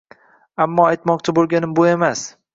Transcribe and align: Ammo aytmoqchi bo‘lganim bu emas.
Ammo 0.65 0.87
aytmoqchi 0.93 1.37
bo‘lganim 1.41 1.77
bu 1.83 1.87
emas. 1.93 2.27